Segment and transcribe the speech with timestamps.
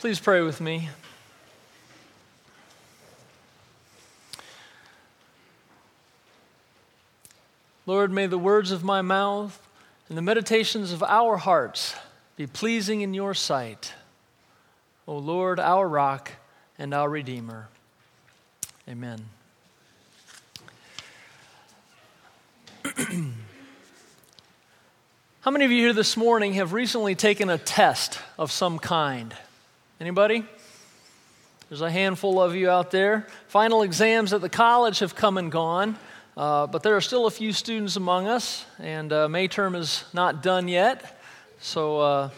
[0.00, 0.88] Please pray with me.
[7.84, 9.60] Lord, may the words of my mouth
[10.08, 11.96] and the meditations of our hearts
[12.38, 13.92] be pleasing in your sight.
[15.06, 16.32] O Lord, our rock
[16.78, 17.68] and our Redeemer.
[18.88, 19.26] Amen.
[25.42, 29.36] How many of you here this morning have recently taken a test of some kind?
[30.00, 30.46] Anybody?
[31.68, 33.26] There's a handful of you out there.
[33.48, 35.98] Final exams at the college have come and gone,
[36.38, 40.04] uh, but there are still a few students among us, and uh, May term is
[40.14, 41.20] not done yet.
[41.60, 42.30] So, uh,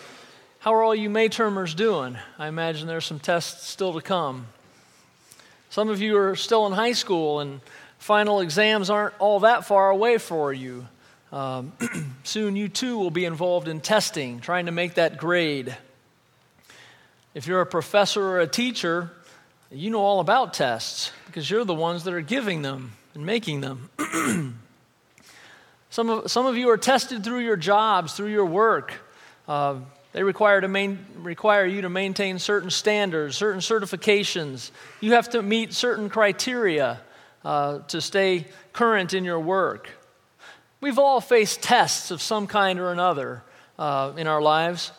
[0.58, 2.18] how are all you May termers doing?
[2.36, 4.48] I imagine there's some tests still to come.
[5.70, 7.60] Some of you are still in high school, and
[7.98, 10.84] final exams aren't all that far away for you.
[11.30, 11.72] Um,
[12.24, 15.76] soon, you too will be involved in testing, trying to make that grade.
[17.34, 19.10] If you're a professor or a teacher,
[19.70, 23.62] you know all about tests because you're the ones that are giving them and making
[23.62, 23.88] them.
[25.90, 28.92] some, of, some of you are tested through your jobs, through your work.
[29.48, 29.76] Uh,
[30.12, 34.70] they require, to main, require you to maintain certain standards, certain certifications.
[35.00, 37.00] You have to meet certain criteria
[37.46, 39.88] uh, to stay current in your work.
[40.82, 43.42] We've all faced tests of some kind or another
[43.78, 44.92] uh, in our lives.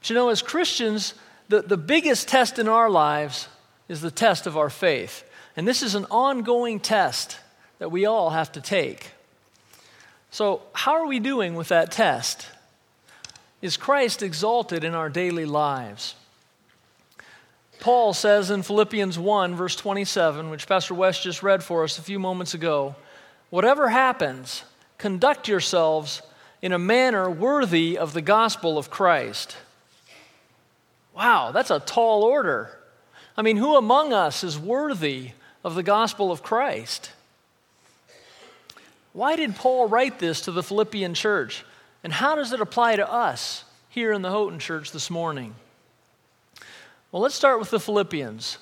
[0.00, 1.12] But you know, as Christians,
[1.48, 3.48] the, the biggest test in our lives
[3.88, 5.28] is the test of our faith.
[5.56, 7.38] And this is an ongoing test
[7.78, 9.10] that we all have to take.
[10.30, 12.48] So, how are we doing with that test?
[13.62, 16.16] Is Christ exalted in our daily lives?
[17.80, 22.02] Paul says in Philippians 1, verse 27, which Pastor West just read for us a
[22.02, 22.96] few moments ago
[23.50, 24.64] whatever happens,
[24.98, 26.22] conduct yourselves
[26.60, 29.56] in a manner worthy of the gospel of Christ.
[31.14, 32.76] Wow, that's a tall order.
[33.36, 35.30] I mean, who among us is worthy
[35.62, 37.12] of the gospel of Christ?
[39.12, 41.64] Why did Paul write this to the Philippian church?
[42.02, 45.54] And how does it apply to us here in the Houghton church this morning?
[47.12, 48.58] Well, let's start with the Philippians.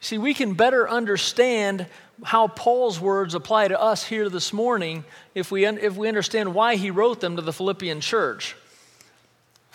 [0.00, 1.86] See, we can better understand
[2.24, 5.04] how Paul's words apply to us here this morning
[5.36, 8.56] if we, if we understand why he wrote them to the Philippian church.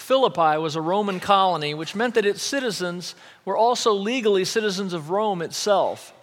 [0.07, 3.13] Philippi was a Roman colony, which meant that its citizens
[3.43, 6.13] were also legally citizens of Rome itself.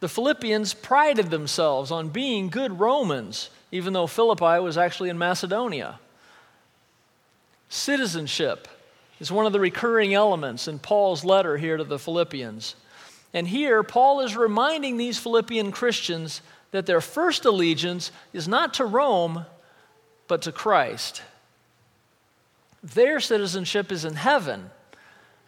[0.00, 5.98] The Philippians prided themselves on being good Romans, even though Philippi was actually in Macedonia.
[7.70, 8.68] Citizenship
[9.18, 12.74] is one of the recurring elements in Paul's letter here to the Philippians.
[13.32, 18.84] And here, Paul is reminding these Philippian Christians that their first allegiance is not to
[18.84, 19.46] Rome,
[20.28, 21.22] but to Christ.
[22.82, 24.70] Their citizenship is in heaven.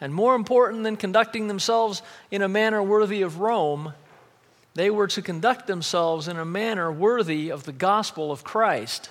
[0.01, 3.95] And more important than conducting themselves in a manner worthy of Rome,
[4.75, 9.11] they were to conduct themselves in a manner worthy of the gospel of Christ.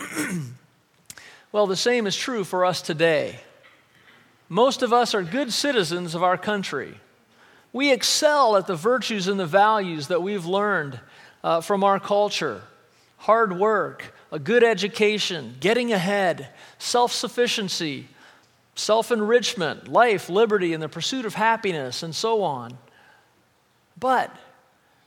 [1.52, 3.40] well, the same is true for us today.
[4.48, 7.00] Most of us are good citizens of our country.
[7.72, 11.00] We excel at the virtues and the values that we've learned
[11.42, 12.62] uh, from our culture
[13.24, 16.46] hard work, a good education, getting ahead,
[16.78, 18.06] self sufficiency,
[18.74, 22.76] self enrichment, life, liberty, and the pursuit of happiness, and so on.
[23.98, 24.30] But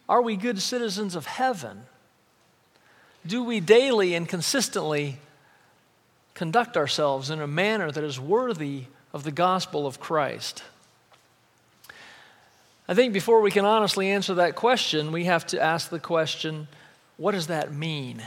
[0.09, 1.83] are we good citizens of heaven?
[3.23, 5.19] Do we daily and consistently
[6.33, 10.63] conduct ourselves in a manner that is worthy of the gospel of Christ?
[12.87, 16.67] I think before we can honestly answer that question, we have to ask the question
[17.17, 18.23] what does that mean?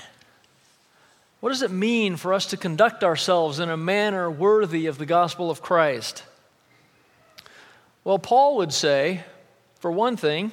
[1.41, 5.07] What does it mean for us to conduct ourselves in a manner worthy of the
[5.07, 6.23] gospel of Christ?
[8.05, 9.25] Well, Paul would say,
[9.79, 10.53] for one thing,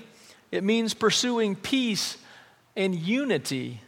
[0.52, 2.18] it means pursuing peace
[2.76, 3.82] and unity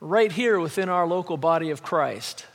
[0.00, 2.46] right here within our local body of Christ.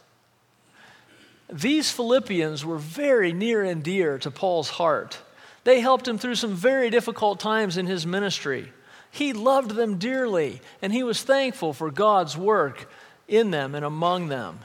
[1.49, 5.17] These Philippians were very near and dear to Paul's heart.
[5.63, 8.71] They helped him through some very difficult times in his ministry.
[9.17, 12.87] He loved them dearly, and he was thankful for God's work
[13.27, 14.59] in them and among them.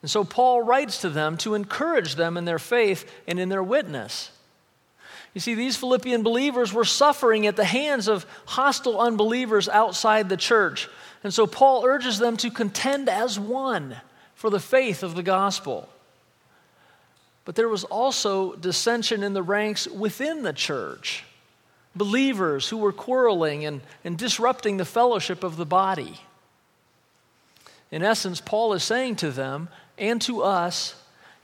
[0.00, 3.62] And so Paul writes to them to encourage them in their faith and in their
[3.62, 4.30] witness.
[5.34, 10.38] You see, these Philippian believers were suffering at the hands of hostile unbelievers outside the
[10.38, 10.88] church.
[11.22, 13.94] And so Paul urges them to contend as one
[14.36, 15.86] for the faith of the gospel.
[17.44, 21.24] But there was also dissension in the ranks within the church.
[21.98, 26.20] Believers who were quarreling and, and disrupting the fellowship of the body.
[27.90, 29.68] In essence, Paul is saying to them
[29.98, 30.94] and to us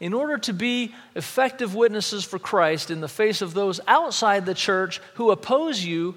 [0.01, 4.55] in order to be effective witnesses for Christ in the face of those outside the
[4.55, 6.17] church who oppose you,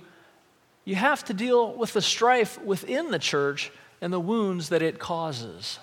[0.84, 5.00] you have to deal with the strife within the church and the wounds that it
[5.00, 5.80] causes.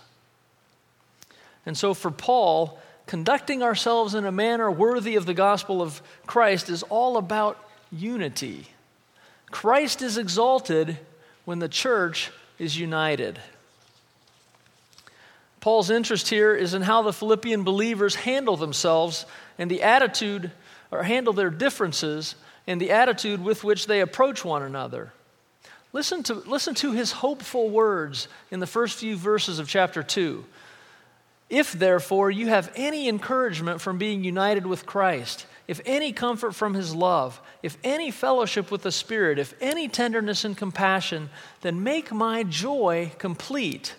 [1.66, 6.68] And so, for Paul, conducting ourselves in a manner worthy of the gospel of Christ
[6.68, 8.66] is all about unity.
[9.50, 10.98] Christ is exalted
[11.44, 13.38] when the church is united.
[15.60, 19.24] Paul's interest here is in how the Philippian believers handle themselves
[19.58, 20.50] and the attitude,
[20.90, 22.34] or handle their differences,
[22.66, 25.12] and the attitude with which they approach one another.
[25.92, 30.44] Listen to, listen to his hopeful words in the first few verses of chapter 2.
[31.48, 36.74] If, therefore, you have any encouragement from being united with Christ, if any comfort from
[36.74, 41.30] his love, if any fellowship with the Spirit, if any tenderness and compassion,
[41.62, 43.94] then make my joy complete.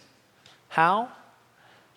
[0.69, 1.09] How?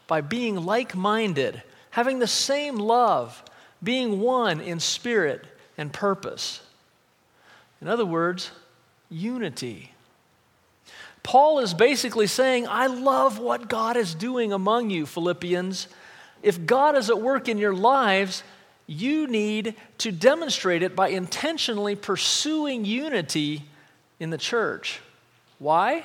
[0.07, 3.43] By being like minded, having the same love,
[3.83, 5.45] being one in spirit
[5.77, 6.63] and purpose.
[7.81, 8.51] In other words,
[9.11, 9.93] unity.
[11.23, 15.89] Paul is basically saying, I love what God is doing among you, Philippians.
[16.43, 18.43] If God is at work in your lives,
[18.89, 23.63] you need to demonstrate it by intentionally pursuing unity
[24.19, 25.01] in the church.
[25.59, 26.05] Why?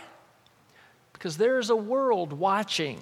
[1.13, 2.99] Because there is a world watching.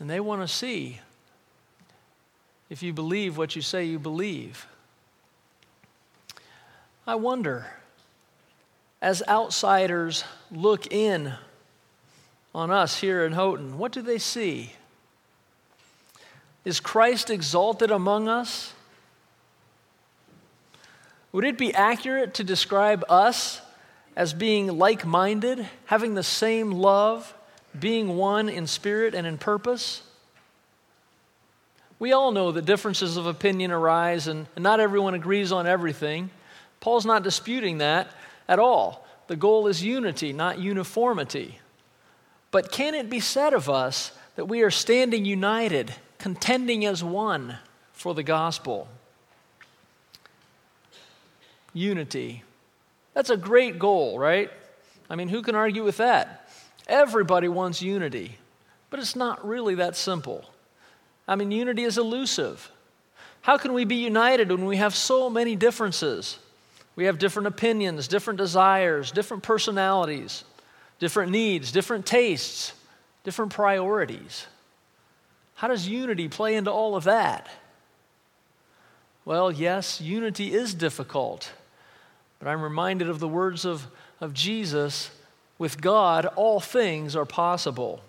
[0.00, 0.98] And they want to see
[2.68, 4.66] if you believe what you say you believe.
[7.06, 7.66] I wonder
[9.00, 11.34] as outsiders look in
[12.52, 14.72] on us here in Houghton, what do they see?
[16.64, 18.74] Is Christ exalted among us?
[21.32, 23.60] Would it be accurate to describe us
[24.16, 27.34] as being like minded, having the same love,
[27.78, 30.02] being one in spirit and in purpose?
[31.98, 36.30] We all know that differences of opinion arise and, and not everyone agrees on everything.
[36.80, 38.10] Paul's not disputing that
[38.48, 39.06] at all.
[39.28, 41.58] The goal is unity, not uniformity.
[42.50, 47.56] But can it be said of us that we are standing united, contending as one
[47.92, 48.86] for the gospel?
[51.72, 52.44] Unity.
[53.14, 54.50] That's a great goal, right?
[55.08, 56.48] I mean, who can argue with that?
[56.86, 58.38] Everybody wants unity,
[58.90, 60.44] but it's not really that simple.
[61.26, 62.70] I mean, unity is elusive.
[63.42, 66.38] How can we be united when we have so many differences?
[66.96, 70.44] We have different opinions, different desires, different personalities,
[70.98, 72.72] different needs, different tastes,
[73.24, 74.46] different priorities.
[75.60, 77.46] How does unity play into all of that?
[79.26, 81.52] Well, yes, unity is difficult,
[82.38, 83.86] but I'm reminded of the words of,
[84.22, 85.10] of Jesus
[85.58, 88.00] with God, all things are possible.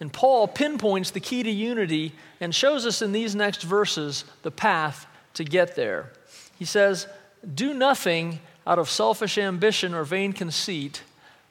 [0.00, 4.50] And Paul pinpoints the key to unity and shows us in these next verses the
[4.50, 6.10] path to get there.
[6.58, 7.06] He says,
[7.54, 11.04] do nothing out of selfish ambition or vain conceit,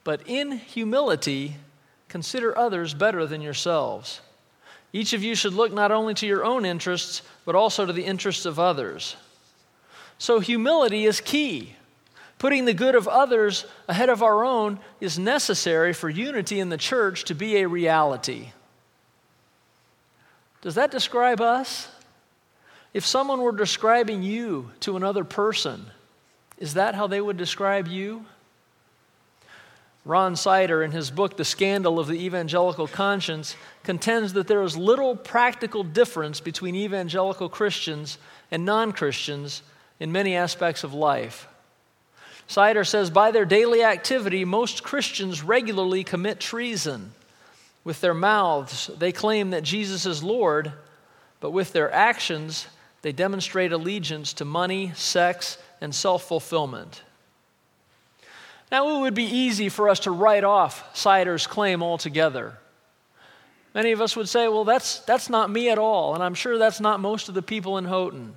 [0.04, 1.56] but in humility
[2.10, 4.20] consider others better than yourselves.
[4.94, 8.06] Each of you should look not only to your own interests, but also to the
[8.06, 9.16] interests of others.
[10.20, 11.76] So, humility is key.
[12.38, 16.78] Putting the good of others ahead of our own is necessary for unity in the
[16.78, 18.50] church to be a reality.
[20.62, 21.90] Does that describe us?
[22.94, 25.88] If someone were describing you to another person,
[26.58, 28.26] is that how they would describe you?
[30.06, 34.76] Ron Sider, in his book, The Scandal of the Evangelical Conscience, contends that there is
[34.76, 38.18] little practical difference between evangelical Christians
[38.52, 39.64] and non Christians
[40.00, 41.48] in many aspects of life.
[42.48, 47.14] Sider says, by their daily activity, most Christians regularly commit treason.
[47.86, 50.74] With their mouths, they claim that Jesus is Lord,
[51.40, 52.68] but with their actions,
[53.02, 57.02] they demonstrate allegiance to money, sex, and self fulfillment.
[58.74, 62.58] Now, it would be easy for us to write off Sider's claim altogether.
[63.74, 66.58] Many of us would say, well, that's, that's not me at all, and I'm sure
[66.58, 68.36] that's not most of the people in Houghton.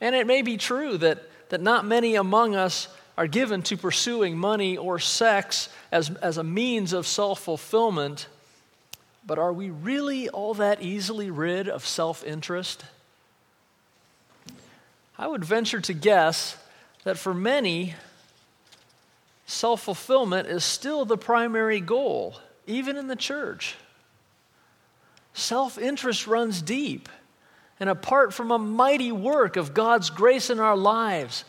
[0.00, 1.18] And it may be true that,
[1.50, 6.44] that not many among us are given to pursuing money or sex as, as a
[6.44, 8.26] means of self fulfillment
[9.30, 12.84] but are we really all that easily rid of self interest?
[15.18, 16.56] I would venture to guess
[17.04, 17.94] that for many,
[19.50, 23.74] self fulfillment is still the primary goal, even in the church.
[25.34, 27.08] Self interest runs deep,
[27.80, 31.44] and apart from a mighty work of God's grace in our lives,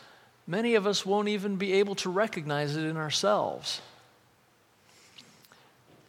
[0.47, 3.81] many of us won't even be able to recognize it in ourselves.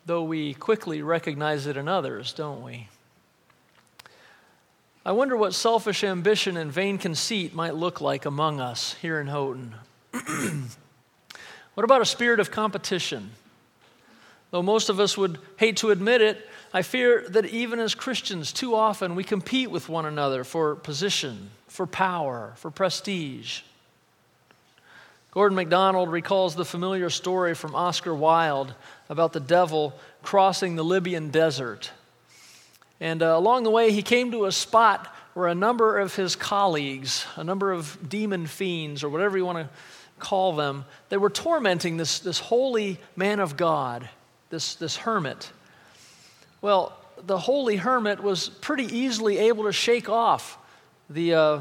[0.05, 2.89] though we quickly recognize it in others, don't we?
[5.07, 9.29] I wonder what selfish ambition and vain conceit might look like among us here in
[9.29, 9.75] Houghton.
[11.75, 13.31] what about a spirit of competition?
[14.50, 18.52] Though most of us would hate to admit it, I fear that even as Christians,
[18.52, 23.62] too often we compete with one another for position, for power, for prestige.
[25.31, 28.75] Gordon MacDonald recalls the familiar story from Oscar Wilde
[29.09, 31.91] about the devil crossing the Libyan desert.
[33.00, 36.37] And uh, along the way, he came to a spot where a number of his
[36.37, 39.69] colleagues, a number of demon fiends, or whatever you want to
[40.23, 44.09] call them, they were tormenting this, this holy man of God,
[44.49, 45.50] this, this hermit.
[46.62, 50.59] Well, the holy hermit was pretty easily able to shake off
[51.11, 51.61] the, uh,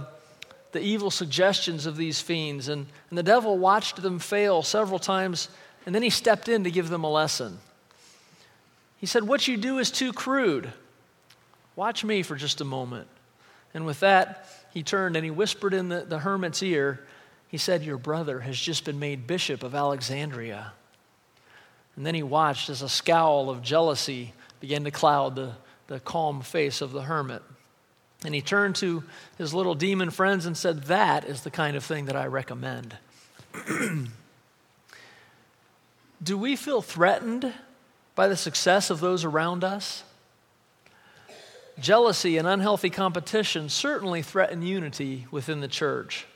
[0.72, 5.50] the evil suggestions of these fiends, and, and the devil watched them fail several times,
[5.86, 7.58] and then he stepped in to give them a lesson.
[8.98, 10.72] He said, What you do is too crude.
[11.76, 13.08] Watch me for just a moment.
[13.74, 17.00] And with that, he turned and he whispered in the, the hermit's ear,
[17.52, 20.72] He said, Your brother has just been made bishop of Alexandria.
[21.98, 25.52] And then he watched as a scowl of jealousy began to cloud the,
[25.88, 27.44] the calm face of the hermit.
[28.24, 29.04] And he turned to
[29.38, 32.96] his little demon friends and said, That is the kind of thing that I recommend.
[36.24, 37.54] Do we feel threatened
[38.16, 40.06] by the success of those around us?
[41.78, 46.28] Jealousy and unhealthy competition certainly threaten unity within the church.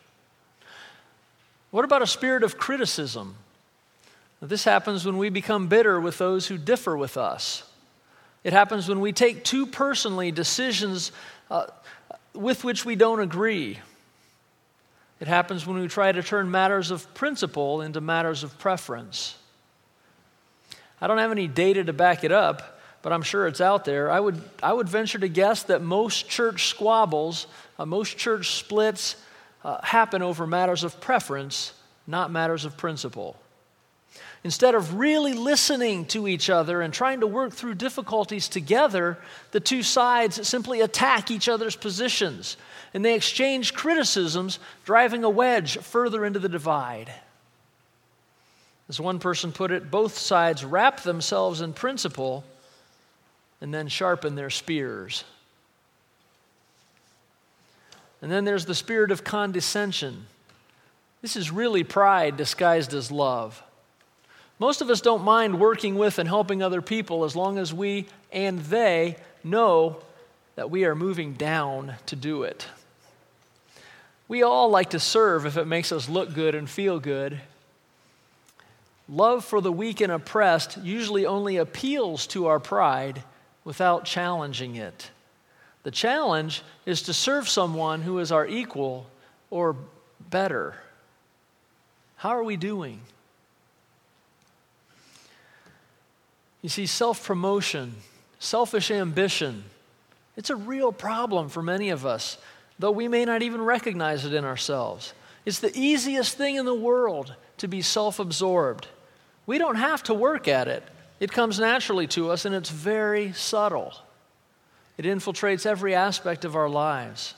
[1.76, 3.36] What about a spirit of criticism?
[4.42, 7.70] This happens when we become bitter with those who differ with us.
[8.46, 11.12] It happens when we take too personally decisions
[11.52, 11.66] uh,
[12.34, 13.78] with which we don't agree.
[15.20, 19.36] It happens when we try to turn matters of principle into matters of preference.
[21.02, 24.10] I don't have any data to back it up, but I'm sure it's out there.
[24.10, 29.18] I would, I would venture to guess that most church squabbles, uh, most church splits
[29.66, 31.74] uh, happen over matters of preference,
[32.06, 33.36] not matters of principle.
[34.44, 39.18] Instead of really listening to each other and trying to work through difficulties together,
[39.52, 42.58] the two sides simply attack each other's positions
[42.94, 47.12] and they exchange criticisms, driving a wedge further into the divide.
[48.88, 52.44] As one person put it, both sides wrap themselves in principle
[53.60, 55.24] and then sharpen their spears.
[58.26, 60.26] And then there's the spirit of condescension.
[61.22, 63.62] This is really pride disguised as love.
[64.58, 68.08] Most of us don't mind working with and helping other people as long as we
[68.32, 69.98] and they know
[70.56, 72.66] that we are moving down to do it.
[74.28, 77.40] We all like to serve if it makes us look good and feel good.
[79.08, 83.22] Love for the weak and oppressed usually only appeals to our pride
[83.64, 85.12] without challenging it.
[85.86, 89.06] The challenge is to serve someone who is our equal
[89.52, 89.76] or
[90.32, 90.74] better.
[92.16, 93.02] How are we doing?
[96.64, 97.94] You see, self promotion,
[98.40, 99.64] selfish ambition,
[100.36, 102.40] it's a real problem for many of us,
[102.80, 105.14] though we may not even recognize it in ourselves.
[105.46, 108.88] It's the easiest thing in the world to be self absorbed.
[109.46, 110.82] We don't have to work at it,
[111.20, 113.94] it comes naturally to us, and it's very subtle.
[114.98, 117.34] It infiltrates every aspect of our lives.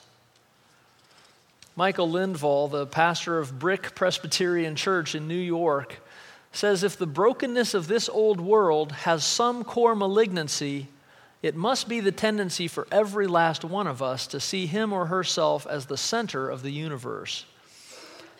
[1.76, 5.98] Michael Lindvall, the pastor of Brick Presbyterian Church in New York,
[6.52, 10.88] says if the brokenness of this old world has some core malignancy,
[11.44, 15.06] it must be the tendency for every last one of us to see him or
[15.06, 17.46] herself as the center of the universe.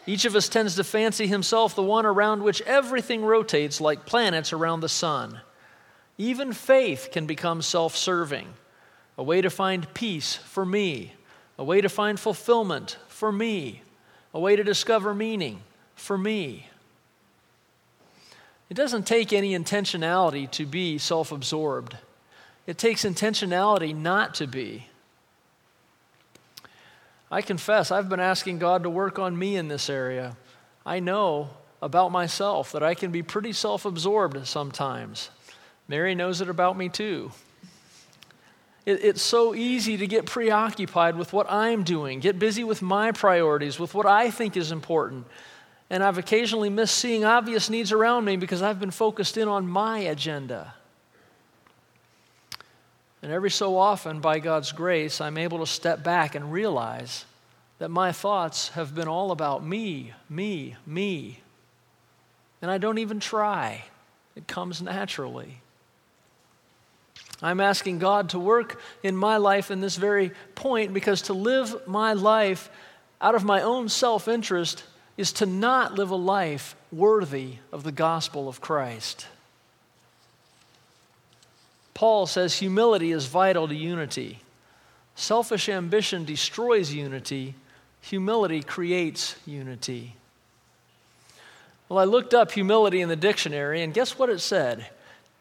[0.08, 4.54] Each of us tends to fancy himself the one around which everything rotates like planets
[4.54, 5.42] around the sun.
[6.18, 8.48] Even faith can become self serving,
[9.18, 11.14] a way to find peace for me,
[11.58, 13.82] a way to find fulfillment for me,
[14.34, 15.62] a way to discover meaning
[15.96, 16.68] for me.
[18.70, 21.98] It doesn't take any intentionality to be self absorbed,
[22.66, 24.88] it takes intentionality not to be.
[27.30, 30.38] I confess, I've been asking God to work on me in this area.
[30.86, 31.50] I know
[31.82, 35.30] about myself that I can be pretty self absorbed sometimes.
[35.88, 37.32] Mary knows it about me too.
[38.88, 43.12] It, it's so easy to get preoccupied with what I'm doing, get busy with my
[43.12, 45.28] priorities, with what I think is important.
[45.90, 49.68] And I've occasionally missed seeing obvious needs around me because I've been focused in on
[49.68, 50.74] my agenda.
[53.22, 57.26] And every so often, by God's grace, I'm able to step back and realize
[57.80, 61.42] that my thoughts have been all about me, me, me.
[62.62, 63.84] And I don't even try,
[64.36, 65.62] it comes naturally.
[67.42, 71.88] I'm asking God to work in my life in this very point because to live
[71.88, 72.70] my life
[73.22, 74.84] out of my own self interest
[75.18, 79.28] is to not live a life worthy of the gospel of Christ.
[81.94, 84.40] Paul says humility is vital to unity.
[85.16, 87.56] Selfish ambition destroys unity,
[88.02, 90.16] humility creates unity.
[91.90, 94.88] Well, I looked up humility in the dictionary, and guess what it said?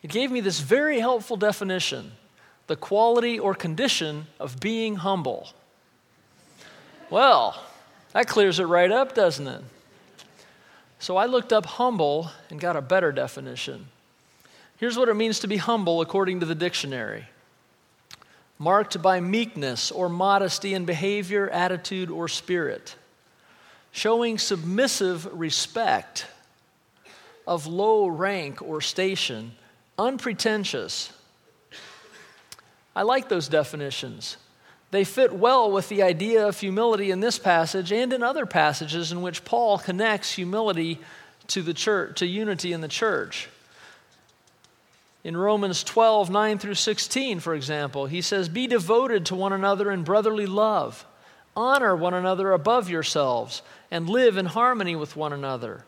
[0.06, 2.12] It gave me this very helpful definition
[2.68, 5.48] the quality or condition of being humble.
[7.10, 7.60] Well,
[8.12, 9.62] that clears it right up, doesn't it?
[11.00, 13.88] So I looked up humble and got a better definition.
[14.76, 17.24] Here's what it means to be humble according to the dictionary
[18.60, 22.94] marked by meekness or modesty in behavior, attitude, or spirit,
[23.90, 26.26] showing submissive respect
[27.44, 29.50] of low rank or station,
[29.98, 31.12] unpretentious.
[32.94, 34.36] I like those definitions.
[34.90, 39.12] They fit well with the idea of humility in this passage and in other passages
[39.12, 41.00] in which Paul connects humility
[41.48, 43.48] to the church, to unity in the church.
[45.24, 49.90] In Romans 12, 9 through 16, for example, he says, Be devoted to one another
[49.90, 51.04] in brotherly love,
[51.56, 55.84] honor one another above yourselves, and live in harmony with one another.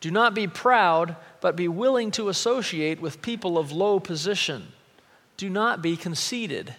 [0.00, 4.68] Do not be proud, but be willing to associate with people of low position.
[5.36, 6.74] Do not be conceited.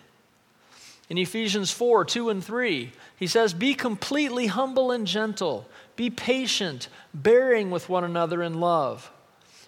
[1.10, 6.88] In Ephesians 4 2 and 3, he says, Be completely humble and gentle, be patient,
[7.14, 9.12] bearing with one another in love.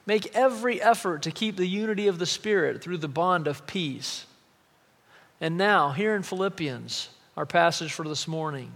[0.06, 4.26] Make every effort to keep the unity of the Spirit through the bond of peace.
[5.40, 8.72] And now, here in Philippians, our passage for this morning,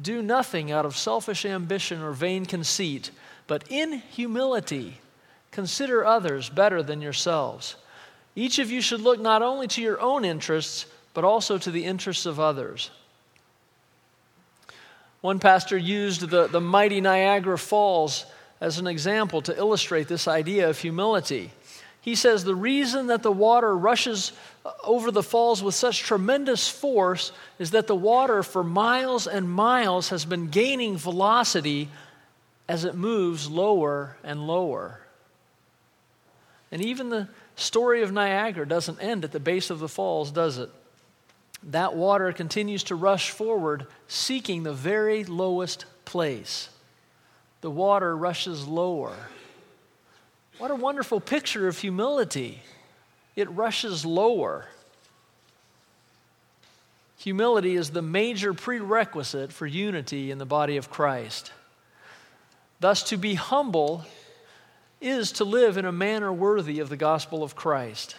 [0.00, 3.10] do nothing out of selfish ambition or vain conceit,
[3.46, 5.00] but in humility
[5.52, 7.76] consider others better than yourselves.
[8.34, 11.84] Each of you should look not only to your own interests, but also to the
[11.84, 12.90] interests of others.
[15.20, 18.26] One pastor used the, the mighty Niagara Falls
[18.60, 21.52] as an example to illustrate this idea of humility.
[22.00, 24.32] He says the reason that the water rushes
[24.64, 29.48] uh, over the falls with such tremendous force is that the water for miles and
[29.48, 31.88] miles has been gaining velocity
[32.68, 35.01] as it moves lower and lower.
[36.72, 40.58] And even the story of Niagara doesn't end at the base of the falls, does
[40.58, 40.70] it?
[41.64, 46.70] That water continues to rush forward, seeking the very lowest place
[47.62, 49.14] the water rushes lower.
[50.58, 52.60] What a wonderful picture of humility!
[53.34, 54.66] It rushes lower.
[57.18, 61.52] Humility is the major prerequisite for unity in the body of Christ.
[62.80, 64.04] Thus, to be humble
[65.02, 68.16] is to live in a manner worthy of the gospel of Christ.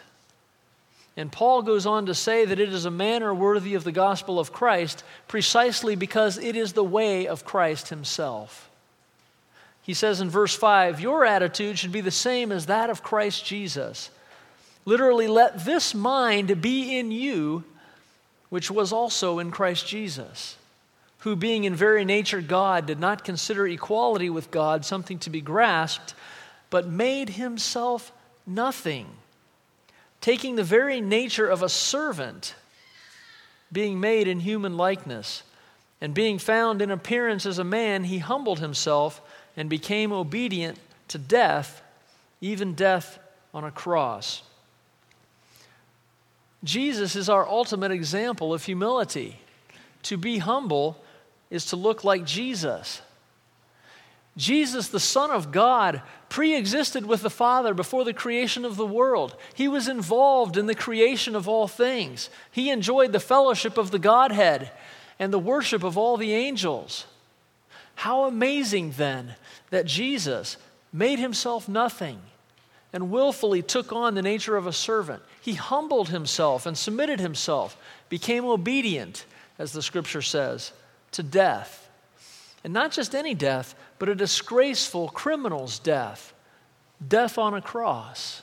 [1.15, 4.39] And Paul goes on to say that it is a manner worthy of the gospel
[4.39, 8.69] of Christ precisely because it is the way of Christ himself.
[9.83, 13.45] He says in verse 5 Your attitude should be the same as that of Christ
[13.45, 14.09] Jesus.
[14.85, 17.63] Literally, let this mind be in you,
[18.49, 20.57] which was also in Christ Jesus,
[21.19, 25.41] who, being in very nature God, did not consider equality with God something to be
[25.41, 26.15] grasped,
[26.73, 28.11] but made himself
[28.47, 29.05] nothing,
[30.21, 32.55] taking the very nature of a servant,
[33.71, 35.43] being made in human likeness.
[36.01, 39.21] And being found in appearance as a man, he humbled himself
[39.55, 41.83] and became obedient to death,
[42.41, 43.19] even death
[43.53, 44.41] on a cross.
[46.63, 49.37] Jesus is our ultimate example of humility.
[50.03, 50.99] To be humble
[51.51, 53.03] is to look like Jesus.
[54.35, 56.01] Jesus, the Son of God,
[56.33, 59.35] pre existed with the Father before the creation of the world.
[59.53, 62.27] He was involved in the creation of all things.
[62.49, 64.71] He enjoyed the fellowship of the Godhead
[65.19, 67.05] and the worship of all the angels.
[67.93, 69.35] How amazing then
[69.69, 70.57] that Jesus
[70.91, 72.19] made himself nothing
[72.91, 75.21] and willfully took on the nature of a servant.
[75.39, 77.77] He humbled himself and submitted himself,
[78.09, 79.25] became obedient,
[79.59, 80.71] as the scripture says,
[81.11, 81.87] to death.
[82.63, 86.33] And not just any death, but a disgraceful criminal's death
[87.07, 88.41] death on a cross.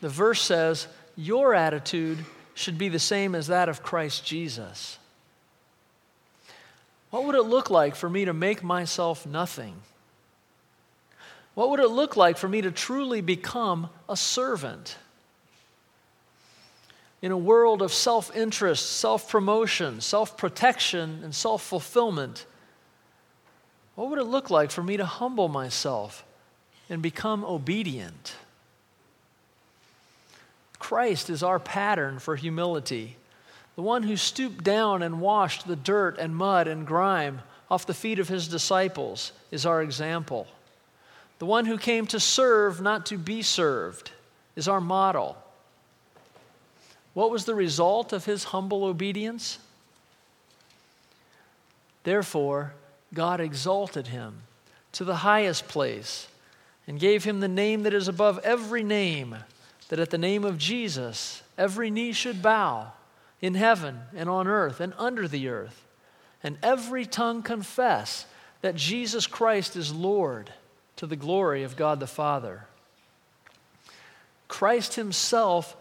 [0.00, 2.18] The verse says, Your attitude
[2.54, 4.98] should be the same as that of Christ Jesus.
[7.10, 9.76] What would it look like for me to make myself nothing?
[11.54, 14.96] What would it look like for me to truly become a servant?
[17.22, 22.46] In a world of self interest, self promotion, self protection, and self fulfillment,
[23.94, 26.24] what would it look like for me to humble myself
[26.90, 28.34] and become obedient?
[30.78, 33.16] Christ is our pattern for humility.
[33.76, 37.94] The one who stooped down and washed the dirt and mud and grime off the
[37.94, 40.46] feet of his disciples is our example.
[41.38, 44.12] The one who came to serve, not to be served,
[44.56, 45.36] is our model.
[47.14, 49.58] What was the result of his humble obedience?
[52.02, 52.74] Therefore,
[53.14, 54.42] God exalted him
[54.92, 56.28] to the highest place
[56.86, 59.36] and gave him the name that is above every name,
[59.88, 62.92] that at the name of Jesus every knee should bow
[63.40, 65.84] in heaven and on earth and under the earth,
[66.42, 68.26] and every tongue confess
[68.60, 70.50] that Jesus Christ is Lord
[70.96, 72.66] to the glory of God the Father.
[74.48, 75.76] Christ himself,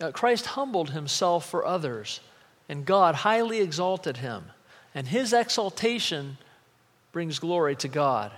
[0.00, 2.20] uh, Christ humbled himself for others,
[2.68, 4.44] and God highly exalted him,
[4.94, 6.38] and his exaltation
[7.12, 8.32] brings glory to God.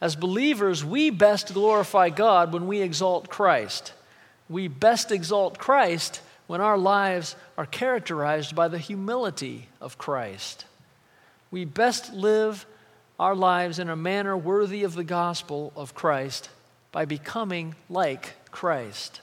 [0.00, 3.92] As believers, we best glorify God when we exalt Christ.
[4.48, 10.64] We best exalt Christ when our lives are characterized by the humility of Christ.
[11.50, 12.66] We best live
[13.18, 16.48] our lives in a manner worthy of the gospel of Christ
[16.92, 19.20] by becoming like Christ.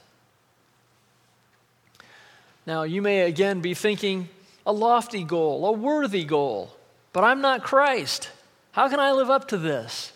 [2.68, 4.28] Now, you may again be thinking
[4.66, 6.76] a lofty goal, a worthy goal,
[7.14, 8.30] but I'm not Christ.
[8.76, 10.12] How can I live up to this?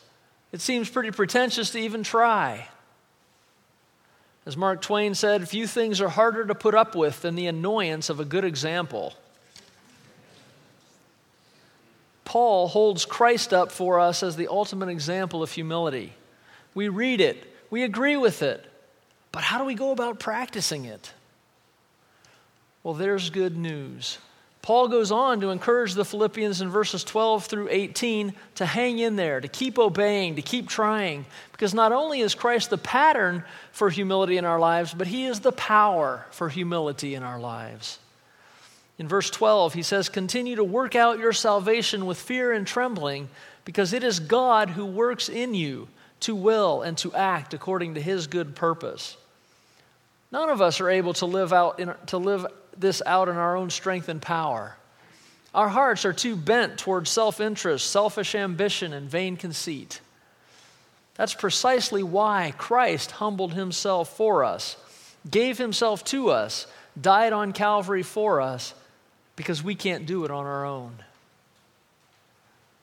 [0.51, 2.67] It seems pretty pretentious to even try.
[4.45, 8.09] As Mark Twain said, few things are harder to put up with than the annoyance
[8.09, 9.13] of a good example.
[12.25, 16.11] Paul holds Christ up for us as the ultimate example of humility.
[16.73, 18.69] We read it, we agree with it,
[19.31, 21.13] but how do we go about practicing it?
[22.83, 24.17] Well, there's good news.
[24.61, 29.15] Paul goes on to encourage the Philippians in verses 12 through 18 to hang in
[29.15, 33.89] there, to keep obeying, to keep trying, because not only is Christ the pattern for
[33.89, 37.99] humility in our lives, but he is the power for humility in our lives.
[38.97, 43.29] In verse 12, he says, Continue to work out your salvation with fear and trembling,
[43.63, 45.87] because it is God who works in you
[46.21, 49.15] to will and to act according to his good purpose.
[50.31, 52.45] None of us are able to live, out in, to live
[52.79, 54.75] this out in our own strength and power.
[55.53, 60.01] Our hearts are too bent towards self interest, selfish ambition, and vain conceit.
[61.15, 64.77] That's precisely why Christ humbled himself for us,
[65.29, 66.65] gave himself to us,
[66.99, 68.73] died on Calvary for us,
[69.35, 70.93] because we can't do it on our own.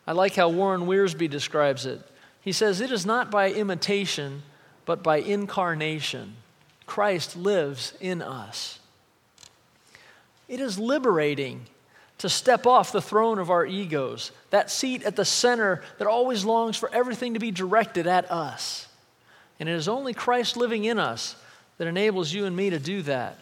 [0.06, 2.00] I like how Warren Wiersbe describes it.
[2.40, 4.42] He says, It is not by imitation,
[4.84, 6.36] but by incarnation.
[6.86, 8.78] Christ lives in us.
[10.48, 11.66] It is liberating
[12.18, 16.44] to step off the throne of our egos, that seat at the center that always
[16.44, 18.88] longs for everything to be directed at us.
[19.60, 21.36] And it is only Christ living in us
[21.78, 23.38] that enables you and me to do that.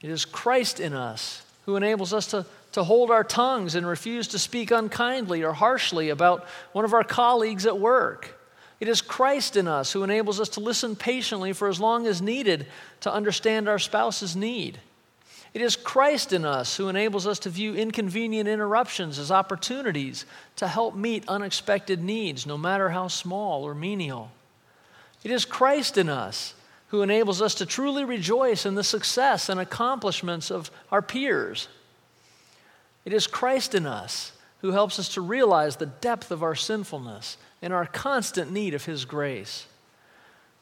[0.00, 4.28] It is Christ in us who enables us to, to hold our tongues and refuse
[4.28, 8.38] to speak unkindly or harshly about one of our colleagues at work.
[8.80, 12.20] It is Christ in us who enables us to listen patiently for as long as
[12.20, 12.66] needed
[13.02, 14.80] to understand our spouse's need.
[15.54, 20.24] It is Christ in us who enables us to view inconvenient interruptions as opportunities
[20.56, 24.30] to help meet unexpected needs, no matter how small or menial.
[25.22, 26.54] It is Christ in us
[26.88, 31.68] who enables us to truly rejoice in the success and accomplishments of our peers.
[33.04, 37.36] It is Christ in us who helps us to realize the depth of our sinfulness
[37.60, 39.66] and our constant need of His grace.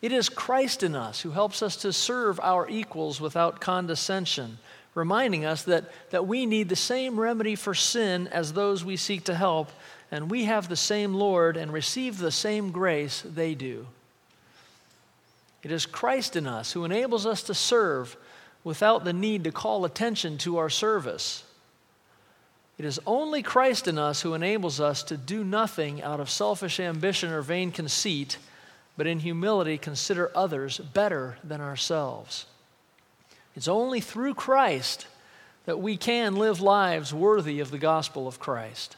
[0.03, 4.59] It is Christ in us who helps us to serve our equals without condescension
[4.94, 9.24] reminding us that, that we need the same remedy for sin as those we seek
[9.24, 9.70] to help,
[10.11, 13.87] and we have the same Lord and receive the same grace they do.
[15.62, 18.16] It is Christ in us who enables us to serve
[18.64, 21.44] without the need to call attention to our service.
[22.79, 26.81] It is only Christ in us who enables us to do nothing out of selfish
[26.81, 28.38] ambition or vain conceit,
[28.96, 32.46] but in humility consider others better than ourselves.
[33.56, 35.06] It's only through Christ
[35.66, 38.96] that we can live lives worthy of the gospel of Christ.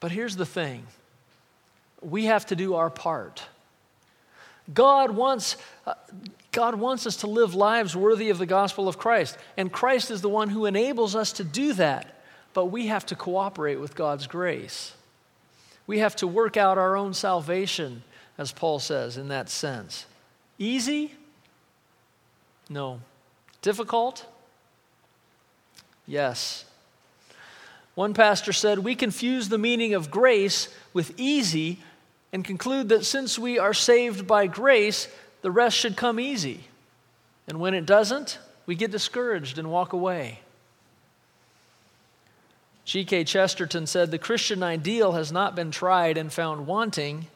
[0.00, 0.86] But here's the thing
[2.02, 3.42] we have to do our part.
[4.72, 5.56] God wants,
[5.86, 5.94] uh,
[6.52, 10.22] God wants us to live lives worthy of the gospel of Christ, and Christ is
[10.22, 12.22] the one who enables us to do that.
[12.54, 14.92] But we have to cooperate with God's grace.
[15.86, 18.04] We have to work out our own salvation,
[18.38, 20.06] as Paul says, in that sense.
[20.58, 21.14] Easy?
[22.68, 23.00] No.
[23.62, 24.26] Difficult?
[26.06, 26.64] Yes.
[27.94, 31.78] One pastor said, We confuse the meaning of grace with easy
[32.32, 35.08] and conclude that since we are saved by grace,
[35.42, 36.64] the rest should come easy.
[37.46, 40.40] And when it doesn't, we get discouraged and walk away.
[42.84, 43.24] G.K.
[43.24, 47.26] Chesterton said the Christian ideal has not been tried and found wanting,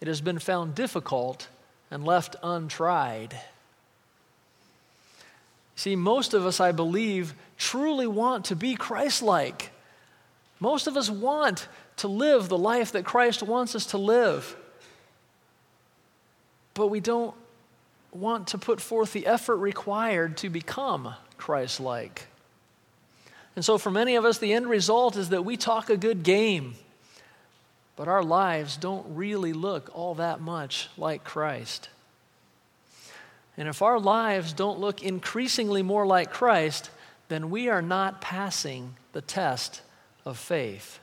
[0.00, 1.48] it has been found difficult
[1.90, 3.40] and left untried.
[5.76, 9.70] See, most of us, I believe, truly want to be Christ like.
[10.60, 14.56] Most of us want to live the life that Christ wants us to live.
[16.74, 17.34] But we don't
[18.12, 22.26] want to put forth the effort required to become Christ like.
[23.56, 26.22] And so, for many of us, the end result is that we talk a good
[26.22, 26.74] game,
[27.94, 31.88] but our lives don't really look all that much like Christ.
[33.56, 36.90] And if our lives don't look increasingly more like Christ,
[37.28, 39.82] then we are not passing the test
[40.24, 40.98] of faith.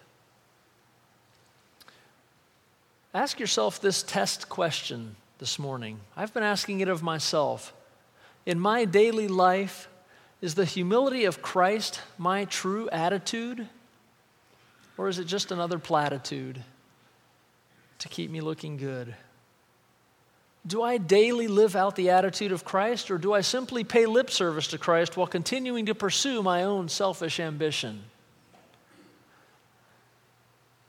[3.14, 6.00] Ask yourself this test question this morning.
[6.16, 7.74] I've been asking it of myself.
[8.46, 9.90] In my daily life,
[10.42, 13.68] is the humility of Christ my true attitude?
[14.98, 16.64] Or is it just another platitude
[18.00, 19.14] to keep me looking good?
[20.66, 24.30] Do I daily live out the attitude of Christ, or do I simply pay lip
[24.30, 28.04] service to Christ while continuing to pursue my own selfish ambition?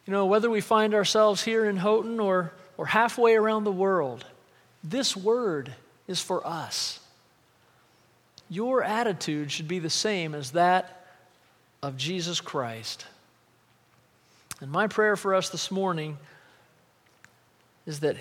[0.07, 4.25] You know, whether we find ourselves here in Houghton or, or halfway around the world,
[4.85, 5.73] this word
[6.07, 7.01] is for us.
[8.51, 11.07] Your attitude should be the same as that
[11.83, 13.07] of Jesus Christ.
[14.61, 16.19] And my prayer for us this morning
[17.87, 18.17] is that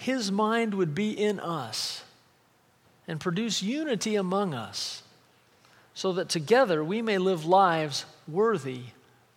[0.00, 2.04] His mind would be in us
[3.06, 5.02] and produce unity among us
[5.92, 8.84] so that together we may live lives worthy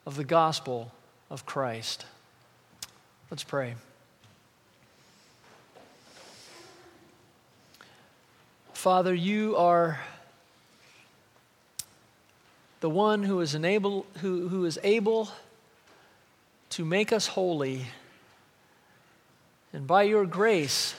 [0.06, 0.94] of the gospel
[1.30, 2.06] of Christ.
[3.30, 3.76] Let's pray.
[8.72, 10.00] Father, you are
[12.80, 15.28] the one who is, enable, who, who is able
[16.70, 17.88] to make us holy.
[19.74, 20.96] And by your grace,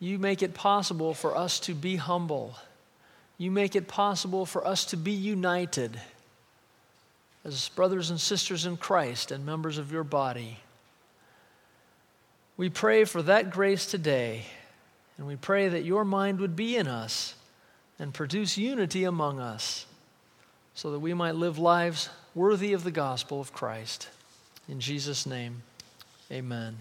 [0.00, 2.54] you make it possible for us to be humble.
[3.36, 6.00] You make it possible for us to be united
[7.44, 10.58] as brothers and sisters in Christ and members of your body.
[12.56, 14.46] We pray for that grace today.
[15.16, 17.34] And we pray that your mind would be in us
[17.98, 19.84] and produce unity among us
[20.74, 24.08] so that we might live lives worthy of the gospel of Christ.
[24.68, 25.62] In Jesus' name,
[26.30, 26.76] amen.